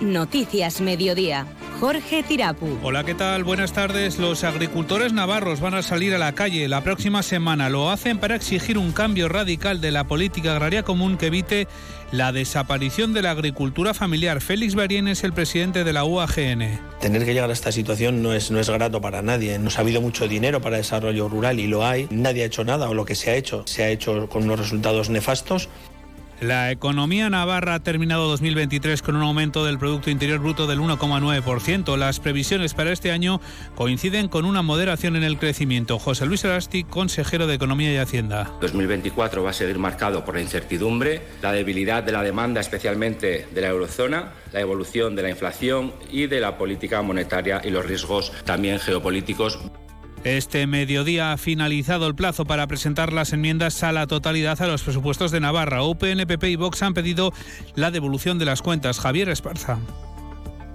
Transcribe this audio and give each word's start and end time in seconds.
Noticias 0.00 0.80
Mediodía. 0.80 1.46
Jorge 1.80 2.24
Tirapu. 2.24 2.76
Hola, 2.82 3.04
¿qué 3.04 3.14
tal? 3.14 3.44
Buenas 3.44 3.72
tardes. 3.72 4.18
Los 4.18 4.42
agricultores 4.42 5.12
navarros 5.12 5.60
van 5.60 5.74
a 5.74 5.82
salir 5.82 6.12
a 6.12 6.18
la 6.18 6.32
calle 6.32 6.66
la 6.66 6.82
próxima 6.82 7.22
semana. 7.22 7.68
Lo 7.68 7.90
hacen 7.90 8.18
para 8.18 8.34
exigir 8.34 8.78
un 8.78 8.90
cambio 8.90 9.28
radical 9.28 9.80
de 9.80 9.92
la 9.92 10.04
política 10.04 10.52
agraria 10.52 10.82
común 10.82 11.16
que 11.16 11.28
evite 11.28 11.68
la 12.10 12.32
desaparición 12.32 13.12
de 13.12 13.22
la 13.22 13.30
agricultura 13.30 13.94
familiar. 13.94 14.40
Félix 14.40 14.74
Barien 14.74 15.06
es 15.06 15.22
el 15.22 15.32
presidente 15.32 15.84
de 15.84 15.92
la 15.92 16.04
UAGN. 16.04 16.80
Tener 17.00 17.24
que 17.24 17.32
llegar 17.32 17.50
a 17.50 17.52
esta 17.52 17.70
situación 17.70 18.22
no 18.22 18.32
es, 18.32 18.50
no 18.50 18.58
es 18.58 18.68
grato 18.68 19.00
para 19.00 19.22
nadie. 19.22 19.58
No 19.60 19.70
ha 19.76 19.80
habido 19.80 20.00
mucho 20.00 20.26
dinero 20.26 20.60
para 20.60 20.78
desarrollo 20.78 21.28
rural 21.28 21.60
y 21.60 21.68
lo 21.68 21.86
hay. 21.86 22.08
Nadie 22.10 22.42
ha 22.42 22.46
hecho 22.46 22.64
nada 22.64 22.88
o 22.88 22.94
lo 22.94 23.04
que 23.04 23.14
se 23.14 23.30
ha 23.30 23.36
hecho 23.36 23.48
se 23.66 23.84
ha 23.84 23.90
hecho 23.90 24.28
con 24.28 24.44
unos 24.44 24.58
resultados 24.58 25.10
nefastos. 25.10 25.68
La 26.40 26.70
economía 26.70 27.28
navarra 27.28 27.74
ha 27.74 27.82
terminado 27.82 28.28
2023 28.28 29.02
con 29.02 29.16
un 29.16 29.22
aumento 29.22 29.64
del 29.64 29.76
Producto 29.76 30.08
Interior 30.08 30.38
Bruto 30.38 30.68
del 30.68 30.78
1,9%. 30.78 31.96
Las 31.96 32.20
previsiones 32.20 32.74
para 32.74 32.92
este 32.92 33.10
año 33.10 33.40
coinciden 33.74 34.28
con 34.28 34.44
una 34.44 34.62
moderación 34.62 35.16
en 35.16 35.24
el 35.24 35.36
crecimiento. 35.36 35.98
José 35.98 36.26
Luis 36.26 36.44
Arasti, 36.44 36.84
consejero 36.84 37.48
de 37.48 37.54
Economía 37.54 37.92
y 37.92 37.96
Hacienda. 37.96 38.52
2024 38.60 39.42
va 39.42 39.50
a 39.50 39.52
seguir 39.52 39.80
marcado 39.80 40.24
por 40.24 40.36
la 40.36 40.40
incertidumbre, 40.40 41.22
la 41.42 41.50
debilidad 41.50 42.04
de 42.04 42.12
la 42.12 42.22
demanda, 42.22 42.60
especialmente 42.60 43.48
de 43.52 43.60
la 43.60 43.68
eurozona, 43.68 44.34
la 44.52 44.60
evolución 44.60 45.16
de 45.16 45.22
la 45.22 45.30
inflación 45.30 45.92
y 46.08 46.28
de 46.28 46.38
la 46.38 46.56
política 46.56 47.02
monetaria 47.02 47.60
y 47.64 47.70
los 47.70 47.84
riesgos 47.84 48.32
también 48.44 48.78
geopolíticos. 48.78 49.58
Este 50.24 50.66
mediodía 50.66 51.32
ha 51.32 51.36
finalizado 51.36 52.06
el 52.06 52.14
plazo 52.14 52.44
para 52.44 52.66
presentar 52.66 53.12
las 53.12 53.32
enmiendas 53.32 53.82
a 53.82 53.92
la 53.92 54.06
totalidad 54.06 54.60
a 54.60 54.66
los 54.66 54.82
presupuestos 54.82 55.30
de 55.30 55.40
Navarra. 55.40 55.84
UPN, 55.84 56.26
PP 56.26 56.50
y 56.50 56.56
Vox 56.56 56.82
han 56.82 56.94
pedido 56.94 57.32
la 57.76 57.90
devolución 57.90 58.38
de 58.38 58.44
las 58.44 58.60
cuentas. 58.60 58.98
Javier 58.98 59.28
Esparza. 59.28 59.78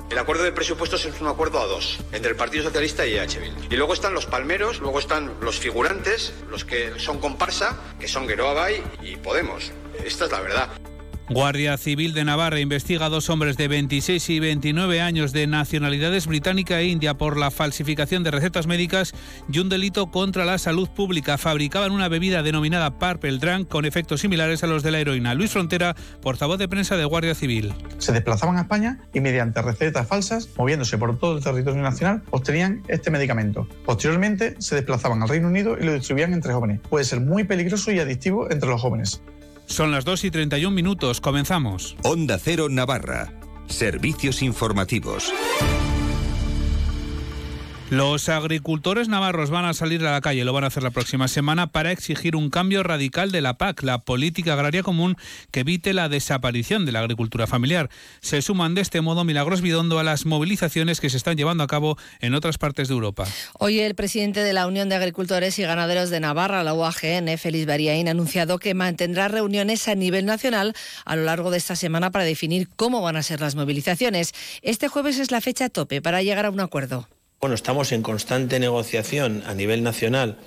El 0.09 0.19
acuerdo 0.19 0.43
de 0.43 0.51
presupuestos 0.51 1.05
es 1.05 1.19
un 1.21 1.27
acuerdo 1.27 1.59
a 1.59 1.65
dos, 1.65 1.99
entre 2.11 2.31
el 2.31 2.37
Partido 2.37 2.63
Socialista 2.63 3.05
y 3.05 3.15
EH 3.15 3.39
Bildu. 3.39 3.61
Y 3.71 3.75
luego 3.77 3.93
están 3.93 4.13
los 4.13 4.27
palmeros, 4.27 4.79
luego 4.79 4.99
están 4.99 5.33
los 5.41 5.57
figurantes, 5.57 6.33
los 6.51 6.65
que 6.65 6.99
son 6.99 7.19
comparsa, 7.19 7.79
que 7.99 8.07
son 8.07 8.27
Geroa 8.27 8.53
Bay 8.53 8.83
y 9.01 9.15
Podemos. 9.15 9.71
Esta 10.05 10.25
es 10.25 10.31
la 10.31 10.41
verdad. 10.41 10.69
Guardia 11.33 11.77
Civil 11.77 12.13
de 12.13 12.25
Navarra 12.25 12.59
investiga 12.59 13.07
a 13.07 13.09
dos 13.09 13.31
hombres 13.31 13.57
de 13.57 13.67
26 13.67 14.29
y 14.29 14.39
29 14.39 15.01
años 15.01 15.33
de 15.33 15.47
nacionalidades 15.47 16.27
británica 16.27 16.79
e 16.79 16.85
india 16.85 17.15
por 17.15 17.37
la 17.37 17.49
falsificación 17.49 18.21
de 18.21 18.29
recetas 18.29 18.67
médicas 18.67 19.13
y 19.51 19.57
un 19.57 19.67
delito 19.67 20.11
contra 20.11 20.45
la 20.45 20.59
salud 20.59 20.87
pública. 20.89 21.39
Fabricaban 21.39 21.91
una 21.91 22.07
bebida 22.07 22.43
denominada 22.43 22.99
Purple 22.99 23.39
Drunk 23.39 23.67
con 23.67 23.85
efectos 23.85 24.21
similares 24.21 24.63
a 24.63 24.67
los 24.67 24.83
de 24.83 24.91
la 24.91 24.99
heroína. 24.99 25.33
Luis 25.33 25.49
Frontera, 25.49 25.95
portavoz 26.21 26.59
de 26.59 26.67
prensa 26.67 26.97
de 26.97 27.05
Guardia 27.05 27.33
Civil. 27.33 27.73
Se 27.97 28.11
desplazaban 28.11 28.57
a 28.57 28.61
España 28.61 28.99
y 29.11 29.19
mediante 29.19 29.59
recetas 29.63 30.07
falsas, 30.07 30.49
moviéndose 30.55 30.99
por 30.99 31.17
todo 31.17 31.37
el 31.37 31.43
territorio 31.43 31.81
nacional, 31.81 32.21
obtenían 32.29 32.83
este 32.89 33.09
medicamento. 33.09 33.67
Posteriormente 33.85 34.55
se 34.59 34.75
desplazaban 34.75 35.23
al 35.23 35.29
Reino 35.29 35.47
Unido 35.47 35.77
y 35.79 35.83
lo 35.83 35.93
distribuían 35.93 36.33
entre 36.33 36.53
jóvenes. 36.53 36.79
Puede 36.87 37.05
ser 37.05 37.21
muy 37.21 37.43
peligroso 37.43 37.91
y 37.91 37.97
adictivo 37.97 38.51
entre 38.51 38.69
los 38.69 38.79
jóvenes. 38.79 39.23
Son 39.65 39.91
las 39.91 40.05
2 40.05 40.25
y 40.25 40.31
31 40.31 40.73
minutos. 40.73 41.21
Comenzamos. 41.21 41.95
Onda 42.03 42.37
Cero 42.39 42.67
Navarra. 42.69 43.33
Servicios 43.67 44.41
informativos. 44.41 45.31
Los 47.93 48.27
agricultores 48.27 49.07
navarros 49.07 49.51
van 49.51 49.65
a 49.65 49.75
salir 49.75 50.03
a 50.03 50.11
la 50.11 50.19
calle, 50.19 50.43
lo 50.45 50.51
van 50.51 50.63
a 50.63 50.67
hacer 50.67 50.81
la 50.81 50.89
próxima 50.89 51.27
semana, 51.27 51.67
para 51.67 51.91
exigir 51.91 52.35
un 52.35 52.49
cambio 52.49 52.81
radical 52.81 53.31
de 53.31 53.39
la 53.39 53.59
PAC, 53.59 53.83
la 53.83 53.99
política 53.99 54.53
agraria 54.53 54.81
común, 54.81 55.15
que 55.51 55.59
evite 55.59 55.93
la 55.93 56.09
desaparición 56.09 56.87
de 56.87 56.91
la 56.91 57.01
agricultura 57.01 57.45
familiar. 57.45 57.91
Se 58.19 58.41
suman 58.41 58.73
de 58.73 58.81
este 58.81 59.01
modo 59.01 59.25
Milagros 59.25 59.61
Bidondo 59.61 59.99
a 59.99 60.03
las 60.03 60.25
movilizaciones 60.25 60.99
que 60.99 61.11
se 61.11 61.17
están 61.17 61.37
llevando 61.37 61.63
a 61.63 61.67
cabo 61.67 61.95
en 62.19 62.33
otras 62.33 62.57
partes 62.57 62.87
de 62.87 62.95
Europa. 62.95 63.27
Hoy 63.59 63.79
el 63.79 63.93
presidente 63.93 64.39
de 64.39 64.53
la 64.53 64.65
Unión 64.65 64.89
de 64.89 64.95
Agricultores 64.95 65.59
y 65.59 65.61
Ganaderos 65.61 66.09
de 66.09 66.19
Navarra, 66.19 66.63
la 66.63 66.73
UAGN, 66.73 67.37
Félix 67.37 67.67
Bariaín, 67.67 68.07
ha 68.07 68.11
anunciado 68.11 68.57
que 68.57 68.73
mantendrá 68.73 69.27
reuniones 69.27 69.87
a 69.87 69.93
nivel 69.93 70.25
nacional 70.25 70.73
a 71.05 71.15
lo 71.15 71.25
largo 71.25 71.51
de 71.51 71.59
esta 71.59 71.75
semana 71.75 72.09
para 72.09 72.25
definir 72.25 72.69
cómo 72.75 73.03
van 73.03 73.17
a 73.17 73.21
ser 73.21 73.39
las 73.39 73.53
movilizaciones. 73.53 74.33
Este 74.63 74.87
jueves 74.87 75.19
es 75.19 75.29
la 75.29 75.41
fecha 75.41 75.69
tope 75.69 76.01
para 76.01 76.23
llegar 76.23 76.47
a 76.47 76.49
un 76.49 76.59
acuerdo. 76.59 77.07
Bueno, 77.43 77.55
estamos 77.55 77.91
en 77.91 78.03
constante 78.03 78.57
negociación 78.57 79.43
a 79.45 79.53
nivel 79.53 79.83
nacional 79.83 80.37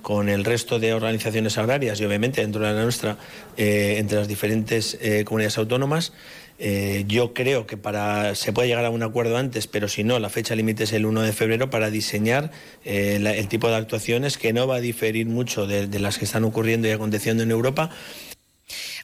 con 0.00 0.30
el 0.30 0.42
resto 0.42 0.78
de 0.78 0.94
organizaciones 0.94 1.58
agrarias 1.58 2.00
y 2.00 2.06
obviamente 2.06 2.40
dentro 2.40 2.62
de 2.62 2.72
la 2.72 2.82
nuestra, 2.82 3.18
eh, 3.58 3.96
entre 3.98 4.16
las 4.16 4.26
diferentes 4.26 4.96
eh, 5.02 5.24
comunidades 5.26 5.58
autónomas. 5.58 6.14
Eh, 6.58 7.04
yo 7.08 7.34
creo 7.34 7.66
que 7.66 7.76
para 7.76 8.34
se 8.34 8.54
puede 8.54 8.68
llegar 8.68 8.86
a 8.86 8.90
un 8.90 9.02
acuerdo 9.02 9.36
antes, 9.36 9.66
pero 9.66 9.86
si 9.86 10.02
no, 10.02 10.18
la 10.18 10.30
fecha 10.30 10.54
límite 10.54 10.84
es 10.84 10.94
el 10.94 11.04
1 11.04 11.20
de 11.20 11.34
febrero 11.34 11.68
para 11.68 11.90
diseñar 11.90 12.50
el 12.86 13.48
tipo 13.48 13.68
de 13.68 13.76
actuaciones 13.76 14.38
que 14.38 14.54
no 14.54 14.66
va 14.66 14.76
a 14.76 14.80
diferir 14.80 15.26
mucho 15.26 15.66
de, 15.66 15.86
de 15.86 15.98
las 15.98 16.16
que 16.16 16.24
están 16.24 16.44
ocurriendo 16.44 16.88
y 16.88 16.92
aconteciendo 16.92 17.42
en 17.42 17.50
Europa. 17.50 17.90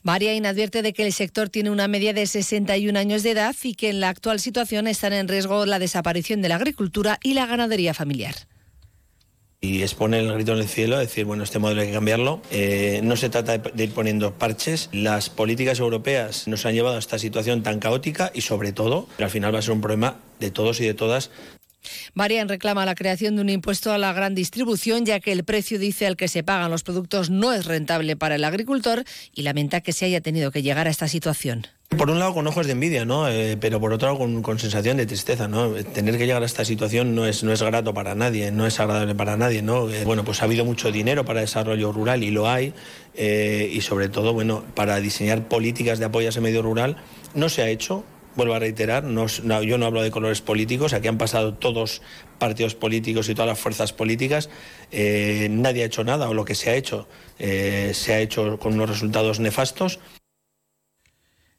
Variain 0.02 0.46
advierte 0.46 0.82
de 0.82 0.92
que 0.92 1.06
el 1.06 1.12
sector 1.12 1.48
tiene 1.48 1.70
una 1.70 1.88
media 1.88 2.12
de 2.12 2.26
61 2.26 2.98
años 2.98 3.22
de 3.22 3.30
edad 3.30 3.54
y 3.62 3.74
que 3.74 3.90
en 3.90 4.00
la 4.00 4.08
actual 4.08 4.40
situación 4.40 4.86
están 4.86 5.12
en 5.12 5.28
riesgo 5.28 5.64
la 5.66 5.78
desaparición 5.78 6.42
de 6.42 6.48
la 6.48 6.56
agricultura 6.56 7.18
y 7.22 7.34
la 7.34 7.46
ganadería 7.46 7.94
familiar 7.94 8.34
y 9.62 9.80
expone 9.82 10.18
el 10.18 10.32
grito 10.34 10.52
en 10.52 10.58
el 10.58 10.68
cielo, 10.68 10.98
decir, 10.98 11.24
bueno, 11.24 11.44
este 11.44 11.60
modelo 11.60 11.82
hay 11.82 11.86
que 11.86 11.92
cambiarlo. 11.92 12.42
Eh, 12.50 13.00
no 13.04 13.16
se 13.16 13.28
trata 13.28 13.58
de 13.58 13.84
ir 13.84 13.92
poniendo 13.92 14.34
parches. 14.34 14.88
Las 14.92 15.30
políticas 15.30 15.78
europeas 15.78 16.48
nos 16.48 16.66
han 16.66 16.74
llevado 16.74 16.96
a 16.96 16.98
esta 16.98 17.16
situación 17.16 17.62
tan 17.62 17.78
caótica 17.78 18.32
y 18.34 18.40
sobre 18.40 18.72
todo, 18.72 19.06
al 19.18 19.30
final 19.30 19.54
va 19.54 19.60
a 19.60 19.62
ser 19.62 19.70
un 19.70 19.80
problema 19.80 20.18
de 20.40 20.50
todos 20.50 20.80
y 20.80 20.84
de 20.84 20.94
todas 20.94 21.30
Marian 22.14 22.48
reclama 22.48 22.86
la 22.86 22.94
creación 22.94 23.36
de 23.36 23.42
un 23.42 23.48
impuesto 23.48 23.92
a 23.92 23.98
la 23.98 24.12
gran 24.12 24.34
distribución, 24.34 25.04
ya 25.04 25.20
que 25.20 25.32
el 25.32 25.44
precio, 25.44 25.78
dice, 25.78 26.06
al 26.06 26.16
que 26.16 26.28
se 26.28 26.42
pagan 26.42 26.70
los 26.70 26.82
productos 26.82 27.30
no 27.30 27.52
es 27.52 27.66
rentable 27.66 28.16
para 28.16 28.36
el 28.36 28.44
agricultor 28.44 29.04
y 29.34 29.42
lamenta 29.42 29.80
que 29.80 29.92
se 29.92 30.04
haya 30.04 30.20
tenido 30.20 30.50
que 30.50 30.62
llegar 30.62 30.86
a 30.86 30.90
esta 30.90 31.08
situación. 31.08 31.66
Por 31.96 32.10
un 32.10 32.18
lado 32.18 32.32
con 32.32 32.46
ojos 32.46 32.66
de 32.66 32.72
envidia, 32.72 33.04
¿no? 33.04 33.28
Eh, 33.28 33.58
pero 33.60 33.78
por 33.78 33.92
otro 33.92 34.08
lado 34.08 34.42
con, 34.42 34.58
sensación 34.58 34.96
de 34.96 35.04
tristeza, 35.04 35.46
¿no? 35.46 35.72
Tener 35.72 36.16
que 36.16 36.26
llegar 36.26 36.42
a 36.42 36.46
esta 36.46 36.64
situación 36.64 37.14
no 37.14 37.26
es, 37.26 37.44
no 37.44 37.52
es 37.52 37.62
grato 37.62 37.92
para 37.92 38.14
nadie, 38.14 38.50
no 38.50 38.66
es 38.66 38.80
agradable 38.80 39.14
para 39.14 39.36
nadie, 39.36 39.60
¿no? 39.60 39.90
Eh, 39.90 40.04
bueno, 40.04 40.24
pues 40.24 40.40
ha 40.40 40.46
habido 40.46 40.64
mucho 40.64 40.90
dinero 40.90 41.26
para 41.26 41.40
desarrollo 41.40 41.92
rural 41.92 42.24
y 42.24 42.30
lo 42.30 42.48
hay, 42.48 42.72
eh, 43.14 43.70
y 43.70 43.82
sobre 43.82 44.08
todo, 44.08 44.32
bueno, 44.32 44.64
para 44.74 45.00
diseñar 45.00 45.48
políticas 45.48 45.98
de 45.98 46.06
apoyo 46.06 46.28
a 46.28 46.30
ese 46.30 46.40
medio 46.40 46.62
rural 46.62 46.96
no 47.34 47.50
se 47.50 47.62
ha 47.62 47.68
hecho, 47.68 48.04
vuelvo 48.36 48.54
a 48.54 48.58
reiterar, 48.58 49.04
yo 49.04 49.78
no 49.78 49.86
hablo 49.86 50.02
de 50.02 50.10
colores 50.10 50.40
políticos, 50.40 50.92
aquí 50.92 51.08
han 51.08 51.18
pasado 51.18 51.54
todos 51.54 52.02
partidos 52.38 52.74
políticos 52.74 53.28
y 53.28 53.34
todas 53.34 53.48
las 53.48 53.58
fuerzas 53.58 53.92
políticas, 53.92 54.50
eh, 54.90 55.48
nadie 55.50 55.82
ha 55.82 55.86
hecho 55.86 56.04
nada 56.04 56.28
o 56.28 56.34
lo 56.34 56.44
que 56.44 56.54
se 56.54 56.70
ha 56.70 56.74
hecho 56.74 57.06
eh, 57.38 57.90
se 57.92 58.14
ha 58.14 58.20
hecho 58.20 58.58
con 58.58 58.74
unos 58.74 58.88
resultados 58.88 59.40
nefastos. 59.40 59.98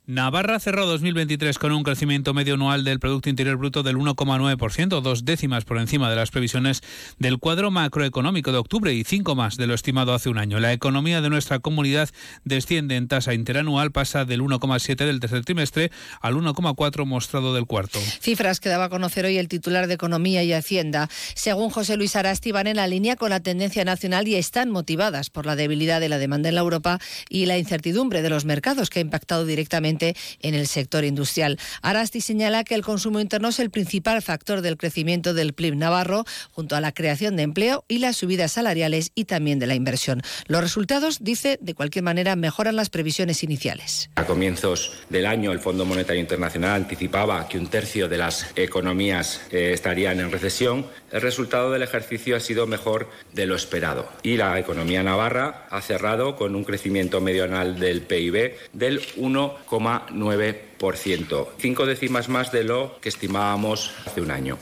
Navarra 0.05 0.59
cerró 0.59 0.85
2023 0.85 1.57
con 1.57 1.71
un 1.71 1.83
crecimiento 1.83 2.33
medio 2.33 2.55
anual 2.55 2.83
del 2.83 2.99
Producto 2.99 3.29
Interior 3.29 3.55
Bruto 3.55 3.83
del 3.83 3.95
1,9%, 3.95 4.99
dos 4.99 5.23
décimas 5.23 5.63
por 5.63 5.77
encima 5.77 6.09
de 6.09 6.17
las 6.17 6.29
previsiones 6.29 6.81
del 7.19 7.37
cuadro 7.37 7.71
macroeconómico 7.71 8.51
de 8.51 8.57
octubre 8.57 8.93
y 8.93 9.05
cinco 9.05 9.33
más 9.35 9.55
de 9.55 9.65
lo 9.65 9.73
estimado 9.73 10.13
hace 10.13 10.27
un 10.27 10.39
año. 10.39 10.59
La 10.59 10.73
economía 10.73 11.21
de 11.21 11.29
nuestra 11.29 11.59
comunidad 11.59 12.09
desciende 12.43 12.97
en 12.97 13.07
tasa 13.07 13.33
interanual, 13.33 13.93
pasa 13.93 14.25
del 14.25 14.41
1,7 14.41 15.05
del 15.05 15.21
tercer 15.21 15.45
trimestre 15.45 15.89
al 16.19 16.35
1,4 16.35 17.05
mostrado 17.05 17.53
del 17.53 17.65
cuarto. 17.65 17.97
Cifras 18.19 18.59
que 18.59 18.67
daba 18.67 18.85
a 18.85 18.89
conocer 18.89 19.23
hoy 19.23 19.37
el 19.37 19.47
titular 19.47 19.87
de 19.87 19.93
Economía 19.93 20.43
y 20.43 20.51
Hacienda. 20.51 21.07
Según 21.33 21.69
José 21.69 21.95
Luis 21.95 22.17
Arasti, 22.17 22.51
van 22.51 22.67
en 22.67 22.75
la 22.75 22.87
línea 22.87 23.15
con 23.15 23.29
la 23.29 23.39
tendencia 23.39 23.85
nacional 23.85 24.27
y 24.27 24.35
están 24.35 24.69
motivadas 24.69 25.29
por 25.29 25.45
la 25.45 25.55
debilidad 25.55 26.01
de 26.01 26.09
la 26.09 26.17
demanda 26.17 26.49
en 26.49 26.55
la 26.55 26.61
Europa 26.61 26.99
y 27.29 27.45
la 27.45 27.57
incertidumbre 27.57 28.21
de 28.21 28.29
los 28.29 28.43
mercados 28.43 28.89
que 28.89 28.99
ha 28.99 29.01
impactado 29.01 29.45
directamente 29.45 29.92
en 30.01 30.55
el 30.55 30.67
sector 30.67 31.03
industrial. 31.03 31.59
Arasti 31.81 32.21
señala 32.21 32.63
que 32.63 32.75
el 32.75 32.83
consumo 32.83 33.19
interno 33.19 33.49
es 33.49 33.59
el 33.59 33.69
principal 33.69 34.21
factor 34.21 34.61
del 34.61 34.77
crecimiento 34.77 35.33
del 35.33 35.53
PIB 35.53 35.75
navarro, 35.75 36.25
junto 36.51 36.75
a 36.75 36.81
la 36.81 36.91
creación 36.91 37.35
de 37.35 37.43
empleo 37.43 37.85
y 37.87 37.99
las 37.99 38.17
subidas 38.17 38.53
salariales 38.53 39.11
y 39.15 39.25
también 39.25 39.59
de 39.59 39.67
la 39.67 39.75
inversión. 39.75 40.21
Los 40.47 40.61
resultados, 40.61 41.23
dice, 41.23 41.57
de 41.61 41.73
cualquier 41.73 42.03
manera 42.03 42.35
mejoran 42.35 42.75
las 42.75 42.89
previsiones 42.89 43.43
iniciales. 43.43 44.09
A 44.15 44.25
comienzos 44.25 44.91
del 45.09 45.25
año, 45.25 45.51
el 45.51 45.59
Fondo 45.59 45.85
Monetario 45.85 46.21
Internacional 46.21 46.81
anticipaba 46.81 47.47
que 47.47 47.57
un 47.57 47.67
tercio 47.67 48.07
de 48.07 48.17
las 48.17 48.47
economías 48.55 49.41
eh, 49.51 49.71
estarían 49.73 50.19
en 50.19 50.31
recesión. 50.31 50.85
El 51.11 51.21
resultado 51.21 51.71
del 51.71 51.83
ejercicio 51.83 52.35
ha 52.35 52.39
sido 52.39 52.67
mejor 52.67 53.09
de 53.33 53.45
lo 53.45 53.55
esperado 53.55 54.09
y 54.23 54.37
la 54.37 54.57
economía 54.59 55.03
navarra 55.03 55.67
ha 55.69 55.81
cerrado 55.81 56.35
con 56.35 56.55
un 56.55 56.63
crecimiento 56.63 57.21
medio 57.21 57.43
anual 57.43 57.79
del 57.79 58.01
PIB 58.01 58.53
del 58.73 59.01
1,5%. 59.17 59.82
9%, 59.83 61.47
cinco 61.57 61.85
décimas 61.85 62.29
más 62.29 62.51
de 62.51 62.63
lo 62.63 62.99
que 63.01 63.09
estimábamos 63.09 63.91
hace 64.05 64.21
un 64.21 64.31
año. 64.31 64.57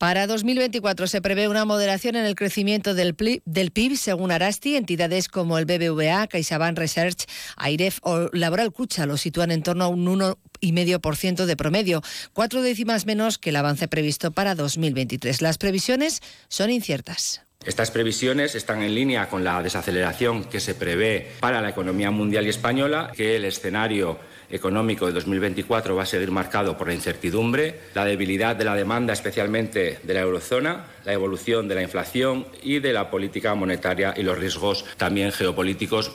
Para 0.00 0.26
2024 0.26 1.06
se 1.08 1.20
prevé 1.20 1.46
una 1.46 1.66
moderación 1.66 2.16
en 2.16 2.24
el 2.24 2.34
crecimiento 2.34 2.94
del 2.94 3.14
PIB, 3.14 3.98
según 3.98 4.32
Arasti. 4.32 4.76
Entidades 4.76 5.28
como 5.28 5.58
el 5.58 5.66
BBVA, 5.66 6.26
CaixaBank 6.26 6.78
Research, 6.78 7.26
AIREF 7.56 7.98
o 8.00 8.30
Laboral 8.32 8.72
Cucha 8.72 9.04
lo 9.04 9.18
sitúan 9.18 9.50
en 9.50 9.62
torno 9.62 9.84
a 9.84 9.88
un 9.88 10.06
1,5% 10.06 11.44
de 11.44 11.54
promedio, 11.54 12.00
cuatro 12.32 12.62
décimas 12.62 13.04
menos 13.04 13.36
que 13.36 13.50
el 13.50 13.56
avance 13.56 13.88
previsto 13.88 14.30
para 14.30 14.54
2023. 14.54 15.42
Las 15.42 15.58
previsiones 15.58 16.22
son 16.48 16.70
inciertas. 16.70 17.42
Estas 17.66 17.90
previsiones 17.90 18.54
están 18.54 18.80
en 18.80 18.94
línea 18.94 19.28
con 19.28 19.44
la 19.44 19.62
desaceleración 19.62 20.44
que 20.44 20.60
se 20.60 20.74
prevé 20.74 21.32
para 21.40 21.60
la 21.60 21.68
economía 21.68 22.10
mundial 22.10 22.46
y 22.46 22.48
española, 22.48 23.12
que 23.14 23.36
el 23.36 23.44
escenario 23.44 24.18
económico 24.48 25.06
de 25.06 25.12
2024 25.12 25.94
va 25.94 26.04
a 26.04 26.06
seguir 26.06 26.30
marcado 26.30 26.78
por 26.78 26.88
la 26.88 26.94
incertidumbre, 26.94 27.78
la 27.94 28.06
debilidad 28.06 28.56
de 28.56 28.64
la 28.64 28.74
demanda, 28.74 29.12
especialmente 29.12 29.98
de 30.02 30.14
la 30.14 30.20
eurozona, 30.20 30.86
la 31.04 31.12
evolución 31.12 31.68
de 31.68 31.74
la 31.74 31.82
inflación 31.82 32.46
y 32.62 32.78
de 32.78 32.94
la 32.94 33.10
política 33.10 33.54
monetaria 33.54 34.14
y 34.16 34.22
los 34.22 34.38
riesgos 34.38 34.86
también 34.96 35.30
geopolíticos. 35.30 36.12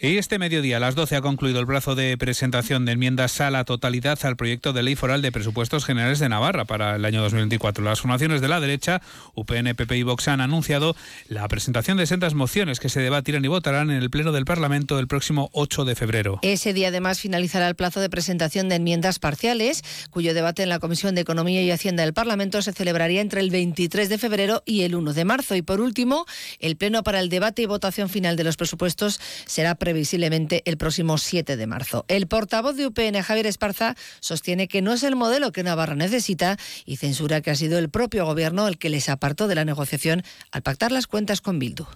Y 0.00 0.16
este 0.16 0.38
mediodía 0.38 0.76
a 0.76 0.80
las 0.80 0.94
12 0.94 1.16
ha 1.16 1.22
concluido 1.22 1.58
el 1.58 1.66
plazo 1.66 1.96
de 1.96 2.16
presentación 2.16 2.84
de 2.84 2.92
enmiendas 2.92 3.40
a 3.40 3.50
la 3.50 3.64
totalidad 3.64 4.16
al 4.22 4.36
proyecto 4.36 4.72
de 4.72 4.84
ley 4.84 4.94
foral 4.94 5.22
de 5.22 5.32
presupuestos 5.32 5.84
generales 5.84 6.20
de 6.20 6.28
Navarra 6.28 6.66
para 6.66 6.94
el 6.94 7.04
año 7.04 7.20
2024. 7.20 7.82
Las 7.82 8.00
formaciones 8.00 8.40
de 8.40 8.46
la 8.46 8.60
derecha, 8.60 9.02
UPN, 9.34 9.74
PP 9.74 9.96
y 9.96 10.04
Vox 10.04 10.28
han 10.28 10.40
anunciado 10.40 10.94
la 11.26 11.48
presentación 11.48 11.96
de 11.96 12.06
sendas 12.06 12.34
mociones 12.34 12.78
que 12.78 12.90
se 12.90 13.00
debatirán 13.00 13.44
y 13.44 13.48
votarán 13.48 13.90
en 13.90 13.96
el 13.96 14.08
Pleno 14.08 14.30
del 14.30 14.44
Parlamento 14.44 15.00
el 15.00 15.08
próximo 15.08 15.50
8 15.52 15.84
de 15.84 15.96
febrero. 15.96 16.38
Ese 16.42 16.72
día 16.72 16.88
además 16.88 17.18
finalizará 17.18 17.66
el 17.66 17.74
plazo 17.74 17.98
de 18.00 18.08
presentación 18.08 18.68
de 18.68 18.76
enmiendas 18.76 19.18
parciales, 19.18 19.82
cuyo 20.10 20.32
debate 20.32 20.62
en 20.62 20.68
la 20.68 20.78
Comisión 20.78 21.16
de 21.16 21.22
Economía 21.22 21.60
y 21.60 21.72
Hacienda 21.72 22.04
del 22.04 22.14
Parlamento 22.14 22.62
se 22.62 22.72
celebraría 22.72 23.20
entre 23.20 23.40
el 23.40 23.50
23 23.50 24.08
de 24.08 24.18
febrero 24.18 24.62
y 24.64 24.82
el 24.82 24.94
1 24.94 25.12
de 25.12 25.24
marzo. 25.24 25.56
Y 25.56 25.62
por 25.62 25.80
último, 25.80 26.24
el 26.60 26.76
Pleno 26.76 27.02
para 27.02 27.18
el 27.18 27.30
debate 27.30 27.62
y 27.62 27.66
votación 27.66 28.08
final 28.08 28.36
de 28.36 28.44
los 28.44 28.56
presupuestos 28.56 29.20
será 29.44 29.74
previsiblemente 29.88 30.60
el 30.66 30.76
próximo 30.76 31.16
7 31.16 31.56
de 31.56 31.66
marzo. 31.66 32.04
El 32.08 32.26
portavoz 32.26 32.76
de 32.76 32.86
UPN, 32.86 33.22
Javier 33.22 33.46
Esparza, 33.46 33.94
sostiene 34.20 34.68
que 34.68 34.82
no 34.82 34.92
es 34.92 35.02
el 35.02 35.16
modelo 35.16 35.50
que 35.50 35.62
Navarra 35.62 35.94
necesita 35.94 36.58
y 36.84 36.98
censura 36.98 37.40
que 37.40 37.50
ha 37.50 37.54
sido 37.54 37.78
el 37.78 37.88
propio 37.88 38.26
gobierno 38.26 38.68
el 38.68 38.76
que 38.76 38.90
les 38.90 39.08
apartó 39.08 39.48
de 39.48 39.54
la 39.54 39.64
negociación 39.64 40.24
al 40.52 40.60
pactar 40.60 40.92
las 40.92 41.06
cuentas 41.06 41.40
con 41.40 41.58
Bildu. 41.58 41.86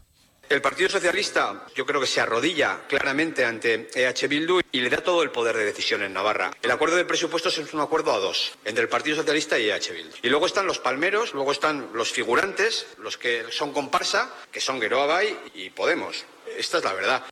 El 0.48 0.62
Partido 0.62 0.88
Socialista 0.88 1.66
yo 1.74 1.84
creo 1.84 2.00
que 2.00 2.06
se 2.06 2.22
arrodilla 2.22 2.80
claramente 2.88 3.44
ante 3.44 3.90
EH 3.94 4.26
Bildu 4.26 4.60
y 4.72 4.80
le 4.80 4.88
da 4.88 5.02
todo 5.02 5.22
el 5.22 5.30
poder 5.30 5.54
de 5.54 5.66
decisión 5.66 6.02
en 6.02 6.14
Navarra. 6.14 6.50
El 6.62 6.70
acuerdo 6.70 6.96
de 6.96 7.04
presupuestos 7.04 7.58
es 7.58 7.74
un 7.74 7.80
acuerdo 7.80 8.14
a 8.14 8.18
dos, 8.18 8.52
entre 8.64 8.84
el 8.84 8.88
Partido 8.88 9.16
Socialista 9.16 9.58
y 9.58 9.68
EH 9.68 9.92
Bildu. 9.92 10.16
Y 10.22 10.30
luego 10.30 10.46
están 10.46 10.66
los 10.66 10.78
palmeros, 10.78 11.34
luego 11.34 11.52
están 11.52 11.90
los 11.92 12.10
figurantes, 12.10 12.86
los 12.96 13.18
que 13.18 13.44
son 13.50 13.70
comparsa, 13.74 14.34
que 14.50 14.62
son 14.62 14.80
Geroa 14.80 15.04
Bay 15.04 15.38
y 15.54 15.68
Podemos. 15.68 16.24
Esta 16.56 16.78
es 16.78 16.84
la 16.84 16.92
verdad. 16.94 17.31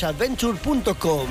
adventure.com. 0.00 1.28